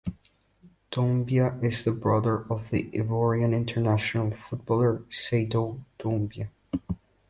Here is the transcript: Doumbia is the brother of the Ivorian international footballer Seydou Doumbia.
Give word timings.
Doumbia 0.91 1.61
is 1.63 1.83
the 1.83 1.91
brother 1.91 2.41
of 2.49 2.71
the 2.71 2.89
Ivorian 2.89 3.55
international 3.55 4.31
footballer 4.31 5.03
Seydou 5.11 5.79
Doumbia. 5.99 6.47